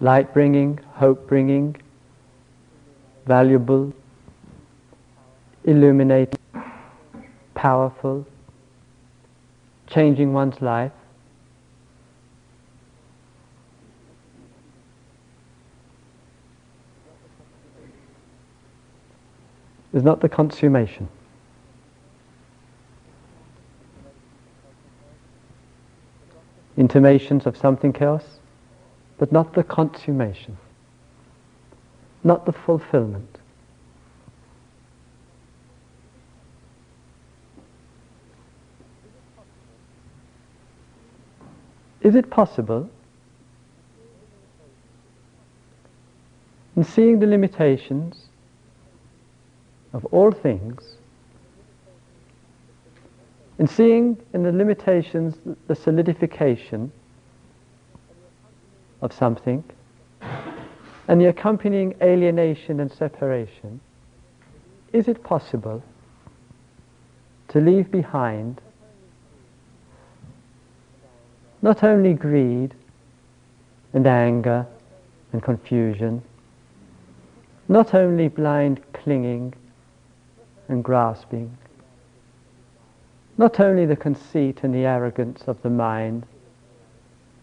light 0.00 0.34
bringing, 0.34 0.78
hope 0.94 1.26
bringing, 1.26 1.76
valuable, 3.26 3.92
illuminating, 5.64 6.38
powerful, 7.54 8.26
changing 9.88 10.32
one's 10.32 10.60
life. 10.60 10.92
is 19.96 20.02
not 20.02 20.20
the 20.20 20.28
consummation. 20.28 21.08
Intimations 26.76 27.46
of 27.46 27.56
something 27.56 27.96
else 27.96 28.38
but 29.18 29.32
not 29.32 29.54
the 29.54 29.64
consummation, 29.64 30.58
not 32.22 32.44
the 32.44 32.52
fulfillment. 32.52 33.38
Is 42.02 42.14
it 42.14 42.30
possible, 42.30 42.88
in 46.76 46.84
seeing 46.84 47.18
the 47.18 47.26
limitations 47.26 48.26
of 49.92 50.04
all 50.06 50.30
things, 50.30 50.98
in 53.58 53.66
seeing 53.66 54.20
in 54.34 54.42
the 54.42 54.52
limitations 54.52 55.36
the 55.66 55.74
solidification 55.74 56.92
of 59.02 59.12
something, 59.12 59.64
and 61.08 61.20
the 61.20 61.26
accompanying 61.26 61.94
alienation 62.02 62.80
and 62.80 62.90
separation, 62.90 63.80
is 64.92 65.08
it 65.08 65.22
possible 65.22 65.82
to 67.48 67.60
leave 67.60 67.90
behind 67.90 68.60
not 71.62 71.82
only 71.82 72.12
greed 72.12 72.74
and 73.92 74.06
anger 74.06 74.66
and 75.32 75.42
confusion, 75.42 76.22
not 77.68 77.94
only 77.94 78.28
blind 78.28 78.80
clinging 78.92 79.54
and 80.68 80.84
grasping, 80.84 81.56
not 83.38 83.60
only 83.60 83.84
the 83.84 83.96
conceit 83.96 84.60
and 84.62 84.74
the 84.74 84.86
arrogance 84.86 85.44
of 85.46 85.60
the 85.62 85.70
mind, 85.70 86.24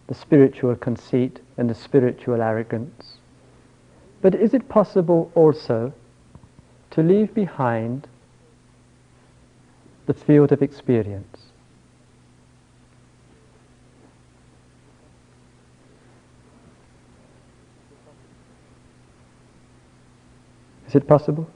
the 0.06 0.14
spiritual 0.14 0.74
conceit 0.74 1.40
and 1.56 1.70
the 1.70 1.74
spiritual 1.74 2.42
arrogance, 2.42 3.18
but 4.20 4.34
is 4.34 4.54
it 4.54 4.68
possible 4.68 5.30
also 5.34 5.92
to 6.90 7.02
leave 7.02 7.32
behind 7.34 8.08
the 10.06 10.14
field 10.14 10.52
of 10.52 10.62
experience? 10.62 11.38
Is 20.88 20.94
it 20.94 21.08
possible? 21.08 21.48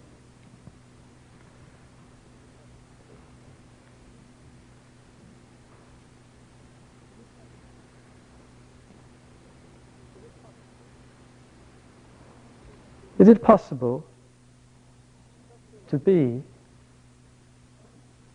Is 13.19 13.27
it 13.27 13.43
possible 13.43 14.05
to 15.89 15.99
be 15.99 16.43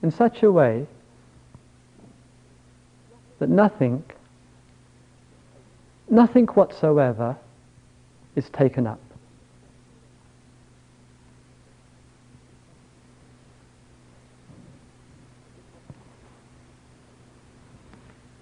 in 0.02 0.12
such 0.12 0.44
a 0.44 0.52
way 0.52 0.86
that 3.40 3.50
nothing, 3.50 4.04
nothing 6.10 6.48
whatsoever 6.48 7.38
is 8.36 8.50
taken 8.50 8.86
up? 8.86 9.00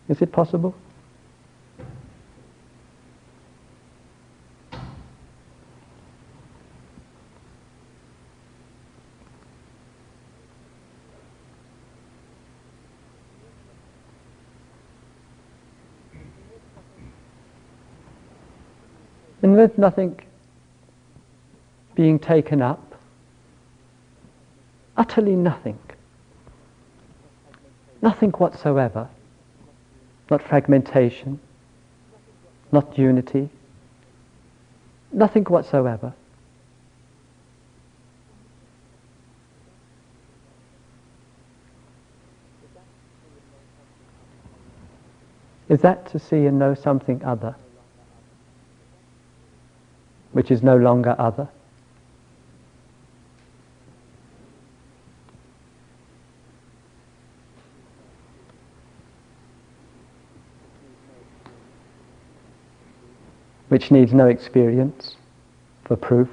Is 0.10 0.22
it 0.22 0.32
possible? 0.32 0.76
And 19.42 19.56
with 19.56 19.78
nothing 19.78 20.20
being 21.96 22.20
taken 22.20 22.62
up, 22.62 22.96
utterly 24.96 25.36
nothing, 25.36 25.80
nothing 28.02 28.32
whatsoever, 28.32 29.10
not 30.30 30.42
fragmentation, 30.42 31.40
not 32.72 32.98
unity, 32.98 33.50
nothing 35.12 35.44
whatsoever. 35.46 36.14
Is 45.68 45.82
that 45.82 46.06
to 46.12 46.20
see 46.20 46.46
and 46.46 46.60
know 46.60 46.74
something 46.74 47.24
other, 47.24 47.56
which 50.32 50.52
is 50.52 50.64
no 50.64 50.78
longer 50.78 51.16
other? 51.20 51.48
which 63.72 63.90
needs 63.90 64.12
no 64.12 64.28
experience 64.28 65.16
for 65.86 65.96
proof. 65.96 66.28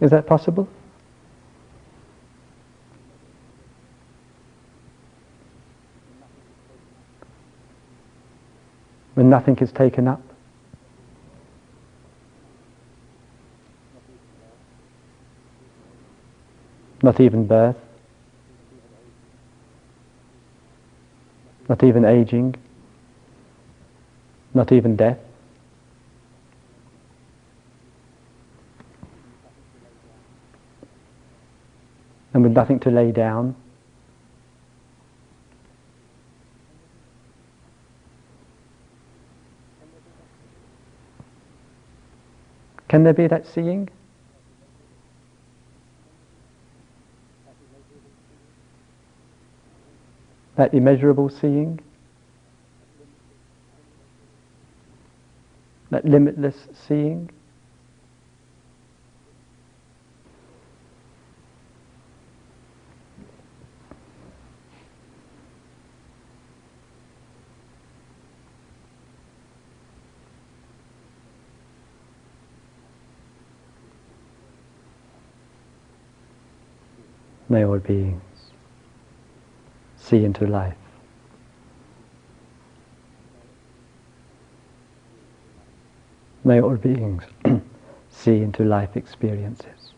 Is 0.00 0.12
that 0.12 0.28
possible? 0.28 0.68
When 9.14 9.28
nothing 9.28 9.58
is 9.58 9.70
taken 9.72 10.08
up? 10.08 10.22
Not 17.02 17.20
even 17.20 17.46
birth. 17.46 17.76
Not 21.68 21.82
even 21.82 22.04
aging. 22.04 22.54
Not 24.54 24.72
even 24.72 24.96
death. 24.96 25.18
And 32.34 32.42
with 32.42 32.52
nothing 32.52 32.80
to 32.80 32.90
lay 32.90 33.12
down. 33.12 33.56
Can 42.92 43.04
there 43.04 43.14
be 43.14 43.26
that 43.26 43.46
seeing? 43.46 43.88
that 50.56 50.74
immeasurable 50.74 51.30
seeing, 51.30 51.80
that 55.88 56.04
limitless 56.04 56.68
seeing. 56.86 57.30
May 77.52 77.66
all 77.66 77.80
beings 77.80 78.22
see 79.98 80.24
into 80.24 80.46
life. 80.46 80.74
May 86.44 86.62
all 86.62 86.76
beings 86.76 87.24
see 88.10 88.38
into 88.40 88.64
life 88.64 88.96
experiences. 88.96 89.92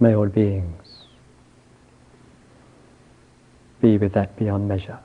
May 0.00 0.16
all 0.16 0.26
beings 0.26 1.04
be 3.80 3.98
with 3.98 4.14
that 4.14 4.36
beyond 4.36 4.66
measure. 4.66 4.98